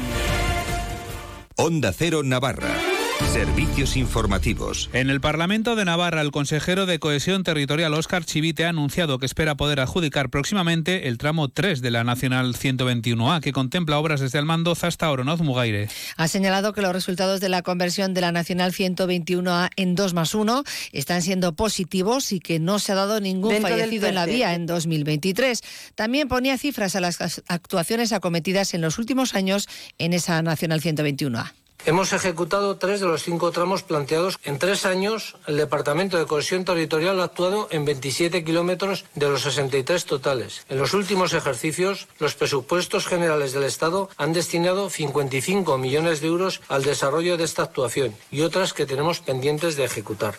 Onda 1.57 1.91
Cero 1.93 2.21
Navarra. 2.23 2.90
Servicios 3.27 3.95
informativos. 3.95 4.89
En 4.93 5.09
el 5.09 5.21
Parlamento 5.21 5.75
de 5.75 5.85
Navarra, 5.85 6.21
el 6.21 6.31
consejero 6.31 6.85
de 6.85 6.99
Cohesión 6.99 7.43
Territorial 7.43 7.93
Óscar 7.93 8.25
Chivite 8.25 8.65
ha 8.65 8.69
anunciado 8.69 9.19
que 9.19 9.25
espera 9.25 9.55
poder 9.55 9.79
adjudicar 9.79 10.29
próximamente 10.29 11.07
el 11.07 11.17
tramo 11.17 11.47
3 11.47 11.81
de 11.81 11.91
la 11.91 12.03
Nacional 12.03 12.55
121A, 12.55 13.39
que 13.39 13.53
contempla 13.53 13.99
obras 13.99 14.19
desde 14.19 14.37
Almandoz 14.37 14.83
hasta 14.83 15.09
Oronoz 15.09 15.41
Mugaire. 15.41 15.87
Ha 16.17 16.27
señalado 16.27 16.73
que 16.73 16.81
los 16.81 16.91
resultados 16.91 17.39
de 17.39 17.49
la 17.49 17.61
conversión 17.61 18.13
de 18.13 18.21
la 18.21 18.31
Nacional 18.31 18.73
121A 18.73 19.69
en 19.77 19.95
2 19.95 20.13
más 20.13 20.35
1 20.35 20.63
están 20.91 21.21
siendo 21.21 21.55
positivos 21.55 22.33
y 22.33 22.39
que 22.39 22.59
no 22.59 22.79
se 22.79 22.91
ha 22.91 22.95
dado 22.95 23.21
ningún 23.21 23.53
Dentro 23.53 23.69
fallecido 23.69 24.07
en 24.07 24.15
la 24.15 24.25
vía 24.25 24.53
en 24.53 24.65
2023. 24.65 25.61
También 25.95 26.27
ponía 26.27 26.57
cifras 26.57 26.95
a 26.95 27.01
las 27.01 27.41
actuaciones 27.47 28.11
acometidas 28.11 28.73
en 28.73 28.81
los 28.81 28.97
últimos 28.99 29.35
años 29.35 29.69
en 29.97 30.13
esa 30.13 30.41
Nacional 30.41 30.81
121A. 30.81 31.53
Hemos 31.83 32.13
ejecutado 32.13 32.77
tres 32.77 32.99
de 32.99 33.07
los 33.07 33.23
cinco 33.23 33.51
tramos 33.51 33.81
planteados. 33.81 34.37
En 34.43 34.59
tres 34.59 34.85
años, 34.85 35.35
el 35.47 35.57
Departamento 35.57 36.19
de 36.19 36.27
Cohesión 36.27 36.63
Territorial 36.63 37.19
ha 37.19 37.23
actuado 37.23 37.67
en 37.71 37.85
27 37.85 38.43
kilómetros 38.43 39.05
de 39.15 39.27
los 39.27 39.41
63 39.41 40.05
totales. 40.05 40.63
En 40.69 40.77
los 40.77 40.93
últimos 40.93 41.33
ejercicios, 41.33 42.07
los 42.19 42.35
presupuestos 42.35 43.07
generales 43.07 43.53
del 43.53 43.63
Estado 43.63 44.09
han 44.17 44.31
destinado 44.31 44.91
55 44.91 45.79
millones 45.79 46.21
de 46.21 46.27
euros 46.27 46.61
al 46.69 46.83
desarrollo 46.83 47.35
de 47.37 47.45
esta 47.45 47.63
actuación 47.63 48.15
y 48.29 48.41
otras 48.41 48.73
que 48.73 48.85
tenemos 48.85 49.19
pendientes 49.19 49.75
de 49.75 49.85
ejecutar. 49.85 50.35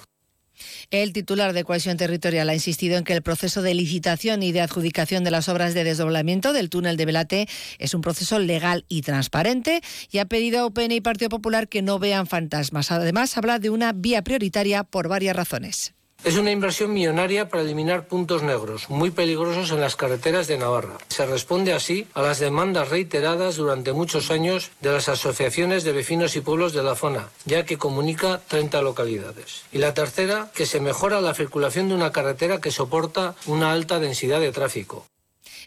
El 0.90 1.12
titular 1.12 1.52
de 1.52 1.64
Cohesión 1.64 1.96
Territorial 1.96 2.48
ha 2.48 2.54
insistido 2.54 2.96
en 2.96 3.04
que 3.04 3.12
el 3.12 3.22
proceso 3.22 3.62
de 3.62 3.74
licitación 3.74 4.42
y 4.42 4.52
de 4.52 4.60
adjudicación 4.60 5.24
de 5.24 5.30
las 5.30 5.48
obras 5.48 5.74
de 5.74 5.84
desdoblamiento 5.84 6.52
del 6.52 6.70
túnel 6.70 6.96
de 6.96 7.06
Velate 7.06 7.48
es 7.78 7.94
un 7.94 8.00
proceso 8.00 8.38
legal 8.38 8.84
y 8.88 9.02
transparente 9.02 9.80
y 10.10 10.18
ha 10.18 10.26
pedido 10.26 10.60
a 10.60 10.66
UPN 10.66 10.92
y 10.92 11.00
Partido 11.00 11.28
Popular 11.28 11.68
que 11.68 11.82
no 11.82 11.98
vean 11.98 12.26
fantasmas. 12.26 12.90
Además, 12.90 13.36
habla 13.36 13.58
de 13.58 13.70
una 13.70 13.92
vía 13.92 14.22
prioritaria 14.22 14.84
por 14.84 15.08
varias 15.08 15.36
razones. 15.36 15.94
Es 16.24 16.36
una 16.36 16.52
inversión 16.52 16.92
millonaria 16.92 17.48
para 17.48 17.64
eliminar 17.64 18.06
puntos 18.06 18.44
negros, 18.44 18.88
muy 18.88 19.10
peligrosos 19.10 19.72
en 19.72 19.80
las 19.80 19.96
carreteras 19.96 20.46
de 20.46 20.56
Navarra. 20.56 20.98
Se 21.08 21.26
responde 21.26 21.72
así 21.72 22.06
a 22.14 22.22
las 22.22 22.38
demandas 22.38 22.90
reiteradas 22.90 23.56
durante 23.56 23.92
muchos 23.92 24.30
años 24.30 24.70
de 24.80 24.92
las 24.92 25.08
asociaciones 25.08 25.82
de 25.82 25.90
vecinos 25.90 26.36
y 26.36 26.40
pueblos 26.40 26.74
de 26.74 26.84
la 26.84 26.94
zona, 26.94 27.30
ya 27.44 27.64
que 27.64 27.76
comunica 27.76 28.40
30 28.46 28.82
localidades. 28.82 29.62
Y 29.72 29.78
la 29.78 29.94
tercera, 29.94 30.52
que 30.54 30.64
se 30.64 30.78
mejora 30.78 31.20
la 31.20 31.34
circulación 31.34 31.88
de 31.88 31.96
una 31.96 32.12
carretera 32.12 32.60
que 32.60 32.70
soporta 32.70 33.34
una 33.46 33.72
alta 33.72 33.98
densidad 33.98 34.38
de 34.38 34.52
tráfico. 34.52 35.04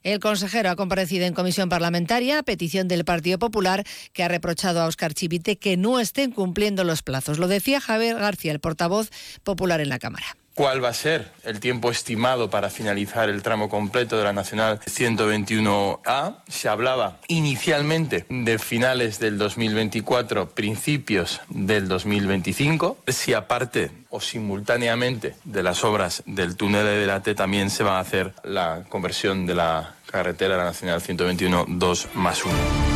El 0.03 0.21
consejero 0.21 0.69
ha 0.69 0.77
comparecido 0.77 1.25
en 1.25 1.33
comisión 1.33 1.67
parlamentaria 1.67 2.39
a 2.39 2.43
petición 2.43 2.87
del 2.87 3.03
Partido 3.03 3.39
Popular, 3.39 3.83
que 4.13 4.23
ha 4.23 4.29
reprochado 4.29 4.79
a 4.79 4.87
Óscar 4.87 5.13
Chivite 5.13 5.57
que 5.57 5.75
no 5.75 5.99
estén 5.99 6.31
cumpliendo 6.31 6.85
los 6.85 7.01
plazos. 7.01 7.39
Lo 7.39 7.49
decía 7.49 7.81
Javier 7.81 8.15
García, 8.17 8.53
el 8.53 8.61
portavoz 8.61 9.09
popular 9.43 9.81
en 9.81 9.89
la 9.89 9.99
Cámara. 9.99 10.37
¿Cuál 10.55 10.81
va 10.81 10.87
a 10.87 10.93
ser 10.93 11.33
el 11.43 11.59
tiempo 11.59 11.91
estimado 11.91 12.49
para 12.49 12.69
finalizar 12.69 13.27
el 13.27 13.43
tramo 13.43 13.67
completo 13.67 14.17
de 14.17 14.23
la 14.23 14.31
Nacional 14.31 14.79
121A? 14.79 16.37
Se 16.47 16.69
hablaba 16.69 17.17
inicialmente 17.27 18.25
de 18.29 18.57
finales 18.57 19.19
del 19.19 19.37
2024, 19.37 20.51
principios 20.51 21.41
del 21.49 21.89
2025. 21.89 22.99
Si 23.05 23.33
aparte 23.33 23.91
o 24.09 24.21
simultáneamente 24.21 25.35
de 25.43 25.61
las 25.61 25.83
obras 25.83 26.23
del 26.25 26.55
túnel 26.55 26.85
de 26.85 26.99
Delate 26.99 27.35
también 27.35 27.69
se 27.69 27.83
va 27.83 27.97
a 27.97 27.99
hacer 27.99 28.33
la 28.45 28.85
conversión 28.87 29.45
de 29.45 29.55
la 29.55 29.95
carretera 30.09 30.53
de 30.53 30.59
la 30.59 30.65
Nacional 30.67 31.01
121 31.01 31.65
2 31.67 32.07
más 32.13 32.45
1. 32.45 32.94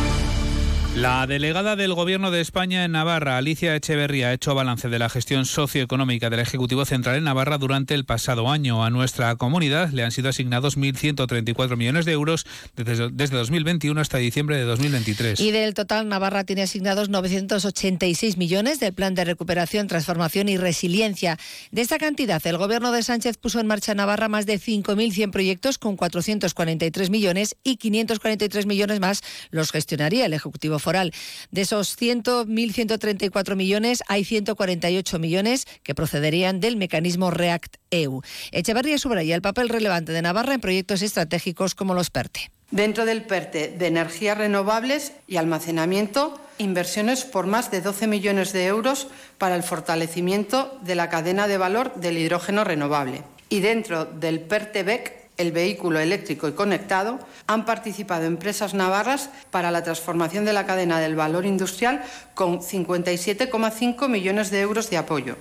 La 0.96 1.24
delegada 1.28 1.76
del 1.76 1.94
Gobierno 1.94 2.32
de 2.32 2.40
España 2.40 2.84
en 2.84 2.90
Navarra, 2.90 3.38
Alicia 3.38 3.76
Echeverría, 3.76 4.26
ha 4.26 4.32
hecho 4.32 4.56
balance 4.56 4.88
de 4.88 4.98
la 4.98 5.08
gestión 5.08 5.46
socioeconómica 5.46 6.30
del 6.30 6.40
Ejecutivo 6.40 6.84
Central 6.84 7.16
en 7.16 7.24
Navarra 7.24 7.58
durante 7.58 7.94
el 7.94 8.04
pasado 8.04 8.50
año. 8.50 8.84
A 8.84 8.90
nuestra 8.90 9.36
comunidad 9.36 9.90
le 9.90 10.02
han 10.02 10.10
sido 10.10 10.30
asignados 10.30 10.76
1.134 10.76 11.76
millones 11.76 12.06
de 12.06 12.12
euros 12.12 12.44
desde, 12.74 13.08
desde 13.08 13.36
2021 13.36 14.00
hasta 14.00 14.18
diciembre 14.18 14.56
de 14.56 14.64
2023. 14.64 15.38
Y 15.38 15.52
del 15.52 15.74
total, 15.74 16.08
Navarra 16.08 16.42
tiene 16.42 16.62
asignados 16.62 17.08
986 17.08 18.36
millones 18.36 18.80
del 18.80 18.92
Plan 18.92 19.14
de 19.14 19.24
Recuperación, 19.24 19.86
Transformación 19.86 20.48
y 20.48 20.56
Resiliencia. 20.56 21.38
De 21.70 21.82
esta 21.82 21.98
cantidad, 21.98 22.44
el 22.44 22.58
Gobierno 22.58 22.90
de 22.90 23.04
Sánchez 23.04 23.38
puso 23.38 23.60
en 23.60 23.68
marcha 23.68 23.92
en 23.92 23.98
Navarra 23.98 24.28
más 24.28 24.44
de 24.44 24.58
5.100 24.58 25.30
proyectos 25.30 25.78
con 25.78 25.96
443 25.96 27.10
millones 27.10 27.56
y 27.62 27.76
543 27.76 28.66
millones 28.66 28.98
más 28.98 29.22
los 29.50 29.70
gestionaría 29.70 30.26
el 30.26 30.32
Ejecutivo 30.32 30.79
Foral. 30.80 31.12
De 31.50 31.62
esos 31.62 31.96
100, 31.96 32.24
1.134 32.24 33.56
millones, 33.56 34.02
hay 34.08 34.24
148 34.24 35.18
millones 35.18 35.66
que 35.82 35.94
procederían 35.94 36.60
del 36.60 36.76
mecanismo 36.76 37.30
REACT-EU. 37.30 38.22
Echeverría 38.52 38.98
subraya 38.98 39.34
el 39.34 39.42
papel 39.42 39.68
relevante 39.68 40.12
de 40.12 40.22
Navarra 40.22 40.54
en 40.54 40.60
proyectos 40.60 41.02
estratégicos 41.02 41.74
como 41.74 41.94
los 41.94 42.10
PERTE. 42.10 42.50
Dentro 42.70 43.04
del 43.04 43.22
PERTE 43.22 43.74
de 43.76 43.86
energías 43.86 44.38
renovables 44.38 45.12
y 45.26 45.36
almacenamiento 45.38 46.40
inversiones 46.58 47.24
por 47.24 47.46
más 47.46 47.70
de 47.70 47.80
12 47.80 48.06
millones 48.06 48.52
de 48.52 48.66
euros 48.66 49.08
para 49.38 49.56
el 49.56 49.62
fortalecimiento 49.62 50.78
de 50.82 50.94
la 50.94 51.08
cadena 51.08 51.48
de 51.48 51.58
valor 51.58 51.94
del 51.96 52.18
hidrógeno 52.18 52.64
renovable. 52.64 53.24
Y 53.48 53.60
dentro 53.60 54.04
del 54.04 54.40
PERTEBEC, 54.40 55.19
el 55.40 55.52
vehículo 55.52 55.98
eléctrico 55.98 56.48
y 56.48 56.52
conectado, 56.52 57.18
han 57.46 57.64
participado 57.64 58.24
empresas 58.24 58.74
navarras 58.74 59.30
para 59.50 59.70
la 59.70 59.82
transformación 59.82 60.44
de 60.44 60.52
la 60.52 60.66
cadena 60.66 61.00
del 61.00 61.16
valor 61.16 61.46
industrial 61.46 62.02
con 62.34 62.60
57,5 62.60 64.08
millones 64.08 64.50
de 64.50 64.60
euros 64.60 64.90
de 64.90 64.98
apoyo. 64.98 65.36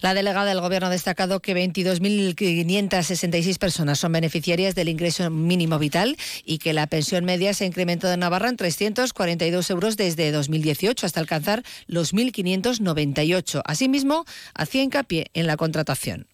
La 0.00 0.14
delegada 0.14 0.46
del 0.46 0.60
Gobierno 0.60 0.88
ha 0.88 0.90
destacado 0.90 1.40
que 1.40 1.54
22.566 1.54 3.58
personas 3.58 3.98
son 3.98 4.12
beneficiarias 4.12 4.74
del 4.74 4.88
ingreso 4.88 5.30
mínimo 5.30 5.78
vital 5.78 6.16
y 6.44 6.58
que 6.58 6.74
la 6.74 6.86
pensión 6.86 7.24
media 7.24 7.54
se 7.54 7.64
ha 7.64 7.66
incrementado 7.66 8.12
en 8.12 8.20
Navarra 8.20 8.48
en 8.48 8.56
342 8.56 9.70
euros 9.70 9.96
desde 9.96 10.30
2018 10.32 11.06
hasta 11.06 11.20
alcanzar 11.20 11.62
los 11.86 12.14
1.598. 12.14 13.62
Asimismo, 13.64 14.26
hacía 14.54 14.82
hincapié 14.82 15.30
en 15.34 15.46
la 15.46 15.56
contratación. 15.56 16.26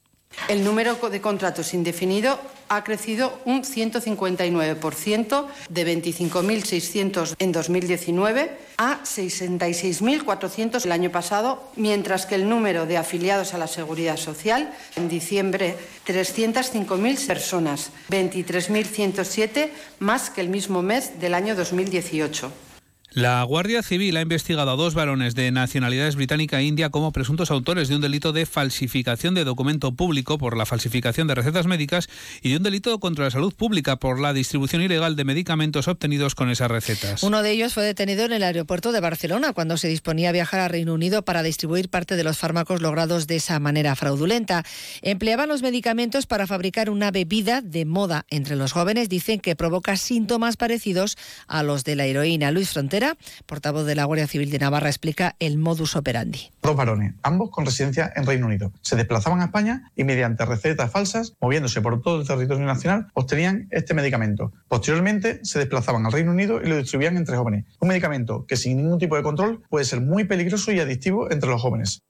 El 0.48 0.64
número 0.64 0.96
de 0.96 1.20
contratos 1.20 1.74
indefinido 1.74 2.38
ha 2.68 2.84
crecido 2.84 3.38
un 3.44 3.62
159%, 3.62 5.46
de 5.68 5.86
25.600 5.86 7.34
en 7.38 7.52
2019 7.52 8.50
a 8.78 9.00
66.400 9.02 10.84
el 10.84 10.92
año 10.92 11.10
pasado, 11.10 11.70
mientras 11.76 12.26
que 12.26 12.34
el 12.34 12.48
número 12.48 12.86
de 12.86 12.96
afiliados 12.96 13.54
a 13.54 13.58
la 13.58 13.66
Seguridad 13.66 14.16
Social 14.16 14.72
en 14.96 15.08
diciembre 15.08 15.76
305.000 16.06 17.26
personas, 17.26 17.90
23.107 18.10 19.70
más 19.98 20.30
que 20.30 20.40
el 20.40 20.48
mismo 20.48 20.82
mes 20.82 21.20
del 21.20 21.34
año 21.34 21.54
2018. 21.54 22.71
La 23.14 23.42
Guardia 23.42 23.83
Civil 23.83 24.16
ha 24.16 24.23
investigado 24.23 24.71
a 24.71 24.76
dos 24.76 24.95
varones 24.95 25.35
de 25.35 25.50
nacionalidades 25.50 26.16
británica 26.16 26.61
e 26.61 26.64
india 26.64 26.88
como 26.88 27.12
presuntos 27.12 27.50
autores 27.50 27.88
de 27.88 27.97
un 27.97 28.00
delito 28.00 28.33
de 28.33 28.47
falsificación 28.47 29.35
de 29.35 29.45
documento 29.45 29.92
público 29.92 30.38
por 30.38 30.57
la 30.57 30.64
falsificación 30.64 31.26
de 31.28 31.35
recetas 31.35 31.66
médicas 31.66 32.09
y 32.40 32.49
de 32.49 32.57
un 32.57 32.62
delito 32.62 32.99
contra 33.00 33.26
la 33.26 33.31
salud 33.31 33.52
pública 33.52 33.97
por 33.97 34.19
la 34.19 34.33
distribución 34.33 34.81
ilegal 34.81 35.14
de 35.14 35.25
medicamentos 35.25 35.88
obtenidos 35.88 36.35
con 36.35 36.49
esas 36.49 36.71
recetas. 36.71 37.23
Uno 37.23 37.42
de 37.42 37.50
ellos 37.50 37.75
fue 37.75 37.85
detenido 37.85 38.25
en 38.25 38.33
el 38.33 38.42
aeropuerto 38.42 38.92
de 38.92 39.00
Barcelona 39.00 39.52
cuando 39.52 39.76
se 39.76 39.88
disponía 39.88 40.31
a 40.31 40.33
viajar 40.33 40.61
a 40.61 40.69
Reino 40.69 40.95
Unido 40.95 41.23
para 41.23 41.42
distribuir 41.42 41.90
parte 41.90 42.16
de 42.16 42.25
los 42.25 42.38
fármacos 42.38 42.81
logrados 42.81 43.26
de 43.26 43.37
esa 43.37 43.61
manera 43.61 43.95
fraudulenta. 43.95 44.64
Empleaban 45.02 45.50
los 45.50 45.61
medicamentos 45.61 46.25
para 46.25 46.47
fabricar 46.47 46.88
una 46.88 47.11
bebida 47.11 47.61
de 47.61 47.85
moda 47.85 48.25
entre 48.31 48.57
los 48.57 48.73
jóvenes. 48.73 49.11
Dicen 49.11 49.38
que 49.38 49.54
provoca 49.54 49.99
síntomas 49.99 50.57
parecidos 50.57 51.19
a 51.47 51.62
los 51.62 51.85
de 51.85 51.97
la 51.97 52.07
heroína. 52.07 52.50
Luis 52.52 52.71
Frontera 52.71 53.01
portavoz 53.47 53.87
de 53.87 53.94
la 53.94 54.04
Guardia 54.04 54.26
Civil 54.26 54.50
de 54.50 54.59
Navarra, 54.59 54.88
explica 54.88 55.37
el 55.38 55.59
modus 55.59 55.97
operandi. 55.97 56.50
Dos 56.62 56.76
varones, 56.76 57.14
ambos 57.23 57.50
con 57.50 57.66
residencia 57.66 58.12
en 58.14 58.26
Reino 58.26 58.47
Unido. 58.47 58.73
Se 58.82 58.97
desplazaban 58.97 59.40
a 59.40 59.47
España 59.47 59.90
y 59.97 60.04
mediante 60.04 60.44
recetas 60.44 60.90
falsas, 60.90 61.35
moviéndose 61.40 61.80
por 61.80 62.00
todo 62.02 62.21
el 62.21 62.26
territorio 62.26 62.64
nacional, 62.64 63.09
obtenían 63.14 63.68
este 63.71 63.94
medicamento. 63.94 64.52
Posteriormente 64.68 65.40
se 65.44 65.59
desplazaban 65.59 66.06
al 66.06 66.12
Reino 66.12 66.30
Unido 66.32 66.61
y 66.62 66.68
lo 66.68 66.76
distribuían 66.76 67.16
entre 67.16 67.37
jóvenes. 67.37 67.64
Un 67.80 67.88
medicamento 67.88 68.47
que 68.47 68.56
sin 68.56 68.76
ningún 68.76 68.99
tipo 68.99 69.16
de 69.16 69.23
control 69.23 69.62
puede 69.68 69.85
ser 69.85 70.00
muy 70.00 70.25
peligroso 70.25 70.73
y 70.73 70.80
adictivo 70.80 71.30
entre 71.30 71.50
los 71.50 71.61
jóvenes. 71.61 72.02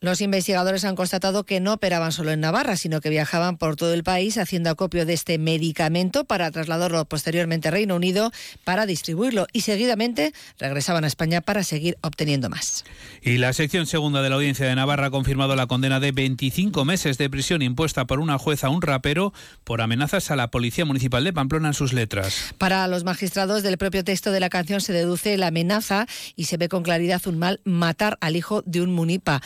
Los 0.00 0.20
investigadores 0.20 0.84
han 0.84 0.96
constatado 0.96 1.44
que 1.44 1.60
no 1.60 1.72
operaban 1.72 2.12
solo 2.12 2.30
en 2.30 2.40
Navarra, 2.40 2.76
sino 2.76 3.00
que 3.00 3.08
viajaban 3.08 3.56
por 3.56 3.76
todo 3.76 3.94
el 3.94 4.04
país 4.04 4.36
haciendo 4.36 4.68
acopio 4.68 5.06
de 5.06 5.14
este 5.14 5.38
medicamento 5.38 6.24
para 6.24 6.50
trasladarlo 6.50 7.04
posteriormente 7.06 7.68
a 7.68 7.70
Reino 7.70 7.96
Unido 7.96 8.30
para 8.64 8.84
distribuirlo 8.84 9.46
y 9.52 9.62
seguidamente 9.62 10.34
regresaban 10.58 11.04
a 11.04 11.06
España 11.06 11.40
para 11.40 11.64
seguir 11.64 11.96
obteniendo 12.02 12.50
más. 12.50 12.84
Y 13.22 13.38
la 13.38 13.52
sección 13.54 13.86
segunda 13.86 14.20
de 14.20 14.28
la 14.28 14.34
Audiencia 14.36 14.66
de 14.66 14.74
Navarra 14.74 15.06
ha 15.06 15.10
confirmado 15.10 15.56
la 15.56 15.66
condena 15.66 16.00
de 16.00 16.12
25 16.12 16.84
meses 16.84 17.16
de 17.16 17.30
prisión 17.30 17.62
impuesta 17.62 18.06
por 18.06 18.20
una 18.20 18.38
jueza 18.38 18.66
a 18.66 18.70
un 18.70 18.82
rapero 18.82 19.32
por 19.64 19.80
amenazas 19.80 20.30
a 20.30 20.36
la 20.36 20.48
Policía 20.48 20.84
Municipal 20.84 21.24
de 21.24 21.32
Pamplona 21.32 21.68
en 21.68 21.74
sus 21.74 21.94
letras. 21.94 22.54
Para 22.58 22.86
los 22.88 23.04
magistrados 23.04 23.62
del 23.62 23.78
propio 23.78 24.04
texto 24.04 24.32
de 24.32 24.40
la 24.40 24.50
canción 24.50 24.82
se 24.82 24.92
deduce 24.92 25.36
la 25.38 25.46
amenaza 25.46 26.06
y 26.36 26.44
se 26.44 26.58
ve 26.58 26.68
con 26.68 26.82
claridad 26.82 27.22
un 27.26 27.38
mal 27.38 27.60
matar 27.64 28.18
al 28.20 28.36
hijo 28.36 28.62
de 28.66 28.82
un 28.82 28.92
munipa 28.92 29.40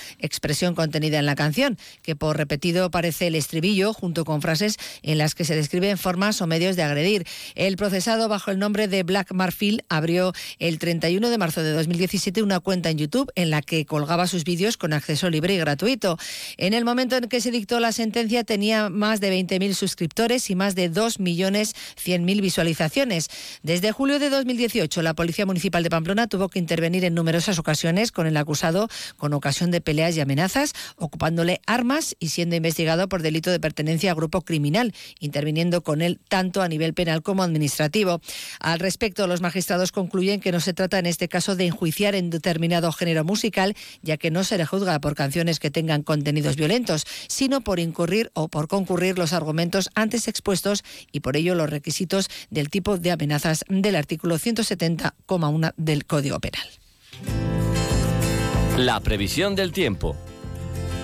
expresión 0.49 0.75
contenida 0.75 1.19
en 1.19 1.26
la 1.26 1.35
canción, 1.35 1.76
que 2.00 2.17
por 2.17 2.38
repetido 2.38 2.90
parece 2.90 3.26
el 3.26 3.35
estribillo, 3.35 3.93
junto 3.93 4.25
con 4.25 4.40
frases 4.40 4.78
en 5.02 5.19
las 5.19 5.35
que 5.35 5.45
se 5.45 5.55
describen 5.55 5.99
formas 5.99 6.40
o 6.40 6.47
medios 6.47 6.75
de 6.75 6.83
agredir. 6.83 7.26
El 7.55 7.76
procesado, 7.76 8.31
bajo 8.31 8.50
el 8.50 8.59
nombre 8.59 8.88
de 8.88 9.02
Black 9.02 9.33
Marfil, 9.35 9.85
abrió 9.90 10.33
el 10.59 10.78
31 10.78 11.28
de 11.28 11.37
marzo 11.37 11.62
de 11.62 11.73
2017 11.73 12.43
una 12.43 12.61
cuenta 12.61 12.88
en 12.88 12.97
YouTube 12.97 13.31
en 13.35 13.50
la 13.50 13.61
que 13.61 13.85
colgaba 13.85 14.26
sus 14.26 14.45
vídeos 14.45 14.78
con 14.78 14.95
acceso 14.95 15.28
libre 15.28 15.52
y 15.52 15.59
gratuito. 15.59 16.17
En 16.57 16.73
el 16.73 16.87
momento 16.87 17.17
en 17.17 17.28
que 17.28 17.43
se 17.43 17.50
dictó 17.50 17.78
la 17.78 17.93
sentencia 17.93 18.43
tenía 18.43 18.88
más 18.88 19.21
de 19.21 19.31
20.000 19.31 19.75
suscriptores 19.75 20.49
y 20.49 20.55
más 20.55 20.75
de 20.75 20.90
2.100.000 20.90 22.40
visualizaciones. 22.40 23.28
Desde 23.62 23.93
julio 23.93 24.19
de 24.19 24.31
2018, 24.31 25.02
la 25.02 25.12
Policía 25.12 25.45
Municipal 25.45 25.83
de 25.83 25.90
Pamplona 25.90 26.26
tuvo 26.26 26.49
que 26.49 26.59
intervenir 26.59 27.05
en 27.05 27.12
numerosas 27.12 27.59
ocasiones 27.59 28.12
con 28.12 28.26
el 28.26 28.38
acusado 28.38 28.88
con 29.19 29.35
ocasión 29.35 29.71
de 29.71 29.83
peleas 29.83 30.17
y 30.17 30.21
amenazas 30.28 30.75
ocupándole 30.97 31.62
armas 31.66 32.14
y 32.20 32.28
siendo 32.28 32.54
investigado 32.54 33.08
por 33.08 33.23
delito 33.23 33.50
de 33.50 33.58
pertenencia 33.58 34.11
a 34.11 34.14
grupo 34.14 34.42
criminal, 34.42 34.92
interviniendo 35.20 35.82
con 35.82 36.02
él 36.02 36.20
tanto 36.28 36.61
a 36.61 36.68
nivel 36.68 36.92
penal 36.92 37.23
como 37.23 37.42
administrativo. 37.42 38.20
Al 38.61 38.78
respecto, 38.78 39.26
los 39.26 39.40
magistrados 39.40 39.90
concluyen 39.90 40.40
que 40.40 40.52
no 40.52 40.61
se 40.61 40.75
trata 40.75 40.99
en 40.99 41.06
este 41.06 41.28
caso 41.28 41.56
de 41.56 41.64
enjuiciar 41.64 42.14
en 42.14 42.28
determinado 42.28 42.92
género 42.92 43.25
musical, 43.25 43.75
ya 44.02 44.18
que 44.18 44.30
no 44.30 44.44
se 44.44 44.58
le 44.58 44.66
juzga 44.66 45.00
por 45.00 45.14
canciones 45.14 45.61
que 45.61 45.70
tengan 45.70 46.02
contenidos 46.02 46.56
violentos, 46.56 47.06
sino 47.28 47.62
por 47.62 47.80
incurrir 47.80 48.30
o 48.35 48.49
por 48.49 48.68
concurrir 48.68 49.16
los 49.16 49.32
argumentos 49.32 49.88
antes 49.94 50.28
expuestos 50.28 50.85
y 51.11 51.20
por 51.20 51.38
ello 51.38 51.54
los 51.54 51.70
requisitos 51.70 52.28
del 52.50 52.68
tipo 52.68 52.99
de 52.99 53.12
amenazas 53.12 53.64
del 53.68 53.97
artículo 53.97 54.38
170,1 54.38 55.73
del 55.78 56.04
Código 56.04 56.38
Penal. 56.38 57.58
La 58.78 59.00
previsión 59.00 59.56
del 59.56 59.73
tiempo 59.73 60.14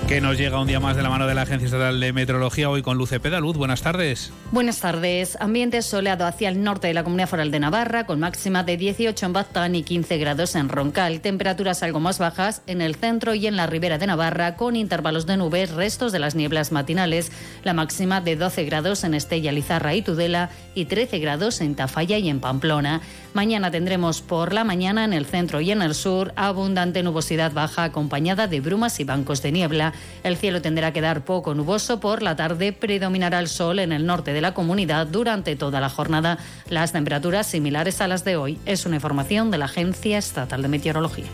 que 0.06 0.20
nos 0.20 0.36
llega 0.36 0.60
un 0.60 0.66
día 0.66 0.80
más 0.80 0.96
de 0.96 1.02
la 1.02 1.08
mano 1.08 1.26
de 1.26 1.34
la 1.34 1.42
Agencia 1.42 1.64
Estatal 1.64 1.98
de 1.98 2.12
Meteorología, 2.12 2.68
hoy 2.68 2.82
con 2.82 2.98
Luce 2.98 3.20
Pedaluz. 3.20 3.56
Buenas 3.56 3.80
tardes. 3.80 4.32
Buenas 4.52 4.78
tardes. 4.80 5.38
Ambiente 5.40 5.80
soleado 5.80 6.26
hacia 6.26 6.50
el 6.50 6.62
norte 6.62 6.88
de 6.88 6.94
la 6.94 7.04
Comunidad 7.04 7.28
Foral 7.28 7.50
de 7.50 7.58
Navarra, 7.58 8.04
con 8.04 8.20
máxima 8.20 8.64
de 8.64 8.76
18 8.76 9.24
en 9.24 9.32
Baztán 9.32 9.74
y 9.74 9.82
15 9.82 10.18
grados 10.18 10.56
en 10.56 10.68
Roncal. 10.68 11.20
Temperaturas 11.20 11.82
algo 11.82 12.00
más 12.00 12.18
bajas 12.18 12.60
en 12.66 12.82
el 12.82 12.96
centro 12.96 13.34
y 13.34 13.46
en 13.46 13.56
la 13.56 13.66
ribera 13.66 13.96
de 13.96 14.06
Navarra, 14.06 14.56
con 14.56 14.76
intervalos 14.76 15.24
de 15.26 15.38
nubes, 15.38 15.70
restos 15.70 16.12
de 16.12 16.18
las 16.18 16.34
nieblas 16.34 16.70
matinales. 16.70 17.32
La 17.62 17.72
máxima 17.72 18.20
de 18.20 18.36
12 18.36 18.64
grados 18.64 19.04
en 19.04 19.14
Estella, 19.14 19.52
Lizarra 19.52 19.94
y 19.94 20.02
Tudela 20.02 20.50
y 20.74 20.84
13 20.84 21.18
grados 21.18 21.62
en 21.62 21.74
Tafalla 21.74 22.18
y 22.18 22.28
en 22.28 22.40
Pamplona. 22.40 23.00
Mañana 23.34 23.72
tendremos 23.72 24.22
por 24.22 24.52
la 24.52 24.62
mañana 24.62 25.04
en 25.04 25.12
el 25.12 25.26
centro 25.26 25.60
y 25.60 25.72
en 25.72 25.82
el 25.82 25.96
sur 25.96 26.32
abundante 26.36 27.02
nubosidad 27.02 27.52
baja 27.52 27.82
acompañada 27.82 28.46
de 28.46 28.60
brumas 28.60 29.00
y 29.00 29.04
bancos 29.04 29.42
de 29.42 29.50
niebla. 29.50 29.92
El 30.22 30.36
cielo 30.36 30.62
tendrá 30.62 30.92
que 30.92 31.00
dar 31.00 31.24
poco 31.24 31.52
nuboso 31.52 31.98
por 31.98 32.22
la 32.22 32.36
tarde. 32.36 32.72
Predominará 32.72 33.40
el 33.40 33.48
sol 33.48 33.80
en 33.80 33.90
el 33.90 34.06
norte 34.06 34.32
de 34.32 34.40
la 34.40 34.54
comunidad 34.54 35.08
durante 35.08 35.56
toda 35.56 35.80
la 35.80 35.90
jornada. 35.90 36.38
Las 36.68 36.92
temperaturas 36.92 37.48
similares 37.48 38.00
a 38.00 38.06
las 38.06 38.24
de 38.24 38.36
hoy. 38.36 38.60
Es 38.66 38.86
una 38.86 38.94
información 38.94 39.50
de 39.50 39.58
la 39.58 39.64
Agencia 39.64 40.16
Estatal 40.16 40.62
de 40.62 40.68
Meteorología. 40.68 41.26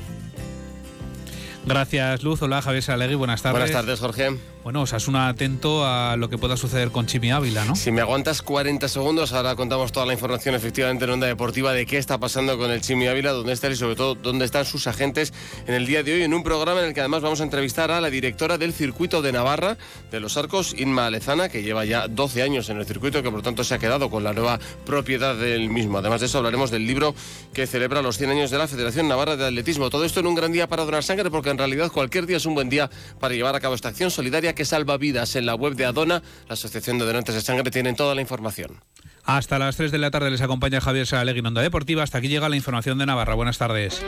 Gracias, 1.66 2.23
Luz. 2.23 2.40
Hola, 2.40 2.62
Javier 2.62 2.83
Salegui. 2.83 3.14
Buenas 3.14 3.42
tardes. 3.42 3.61
Buenas 3.61 3.73
tardes, 3.73 4.00
Jorge. 4.00 4.38
Bueno, 4.62 4.83
Osasuna 4.83 5.29
atento 5.29 5.87
a 5.87 6.19
lo 6.19 6.29
que 6.29 6.37
pueda 6.37 6.55
suceder 6.55 6.90
con 6.90 7.07
Chimi 7.07 7.31
Ávila, 7.31 7.64
¿no? 7.64 7.75
Si 7.75 7.90
me 7.90 8.02
aguantas 8.02 8.43
40 8.43 8.88
segundos, 8.88 9.33
ahora 9.33 9.57
contamos 9.57 9.90
toda 9.90 10.05
la 10.05 10.12
información 10.12 10.55
efectivamente 10.55 11.07
en 11.07 11.12
Onda 11.12 11.26
Deportiva 11.26 11.73
de 11.73 11.87
qué 11.87 11.97
está 11.97 12.19
pasando 12.19 12.59
con 12.59 12.71
el 12.71 12.83
Chimi 12.83 13.07
Ávila, 13.07 13.33
dónde 13.33 13.55
está 13.55 13.71
y 13.71 13.76
sobre 13.76 13.97
todo 13.97 14.17
dónde 14.17 14.45
están 14.45 14.67
sus 14.67 14.87
agentes 14.87 15.33
en 15.67 15.73
el 15.73 15.87
día 15.87 16.02
de 16.02 16.12
hoy, 16.12 16.23
en 16.25 16.35
un 16.35 16.43
programa 16.43 16.81
en 16.81 16.88
el 16.88 16.95
que 16.95 17.00
además 17.00 17.23
vamos 17.23 17.40
a 17.40 17.45
entrevistar 17.45 17.90
a 17.90 18.02
la 18.02 18.11
directora 18.11 18.59
del 18.59 18.75
circuito 18.75 19.23
de 19.23 19.33
Navarra 19.33 19.79
de 20.11 20.21
los 20.21 20.37
Arcos, 20.37 20.75
Inma 20.79 21.07
Alezana, 21.07 21.49
que 21.49 21.62
lleva 21.62 21.87
ya 21.87 22.07
12 22.07 22.43
años 22.43 22.69
en 22.69 22.76
el 22.76 22.85
circuito, 22.85 23.23
que 23.23 23.31
por 23.31 23.40
tanto 23.40 23.64
se 23.64 23.75
ha 23.75 23.79
quedado 23.79 24.11
con 24.11 24.25
la 24.25 24.35
nueva 24.35 24.59
propiedad 24.85 25.37
del 25.37 25.71
mismo. 25.71 25.97
Además 25.99 26.21
de 26.21 26.26
eso 26.26 26.37
hablaremos 26.37 26.71
del 26.71 26.87
libro 26.87 27.14
que 27.55 27.67
celebra 27.67 28.02
los 28.02 28.19
100 28.19 28.29
años 28.29 28.50
de 28.50 28.59
la 28.59 28.69
Federación 28.69 29.09
Navarra 29.09 29.37
de 29.37 29.47
Atletismo. 29.47 29.88
Todo 29.88 30.05
esto 30.05 30.21
en 30.21 30.26
un 30.26 30.35
gran 30.35 30.52
día 30.52 30.69
para 30.69 30.85
donar 30.85 31.02
sangre, 31.02 31.31
porque 31.31 31.49
en 31.49 31.57
realidad 31.57 31.90
cualquier 31.90 32.26
día 32.26 32.37
es 32.37 32.45
un 32.45 32.55
buen 32.55 32.69
día 32.69 32.90
para 33.19 33.33
llevar 33.33 33.55
a 33.57 33.61
cabo 33.61 33.75
esta 33.75 33.88
acción 33.88 34.11
solidaria 34.11 34.50
que 34.54 34.64
salva 34.64 34.97
vidas 34.97 35.37
en 35.37 35.47
la 35.47 35.54
web 35.54 35.75
de 35.75 35.85
Adona. 35.85 36.23
La 36.49 36.54
Asociación 36.54 36.99
de 36.99 37.07
Donantes 37.07 37.35
de 37.35 37.40
Sangre 37.40 37.71
tienen 37.71 37.97
toda 37.97 38.14
la 38.14 38.21
información. 38.21 38.80
Hasta 39.25 39.59
las 39.59 39.76
3 39.76 39.92
de 39.92 39.99
la 39.99 40.11
tarde 40.11 40.30
les 40.30 40.40
acompaña 40.40 40.80
Javier 40.80 41.07
Salegui 41.07 41.40
en 41.40 41.47
Onda 41.47 41.62
Deportiva. 41.62 42.02
Hasta 42.02 42.19
aquí 42.19 42.28
llega 42.28 42.49
la 42.49 42.57
información 42.57 42.99
de 42.99 43.07
Navarra. 43.07 43.35
Buenas 43.35 43.59
tardes. 43.59 44.02